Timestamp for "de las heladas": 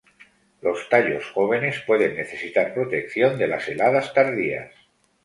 3.37-4.11